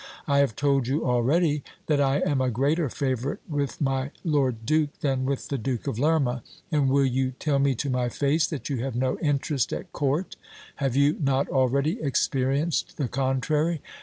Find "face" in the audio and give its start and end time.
8.09-8.47